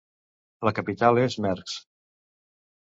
La 0.69 0.73
capital 0.79 1.21
és 1.27 1.39
Mersch. 1.47 1.79